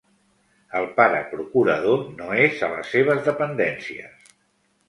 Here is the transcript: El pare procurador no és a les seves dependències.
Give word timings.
El 0.79 0.87
pare 0.95 1.19
procurador 1.33 2.01
no 2.21 2.31
és 2.47 2.65
a 2.69 2.71
les 2.73 2.91
seves 2.97 3.23
dependències. 3.29 4.35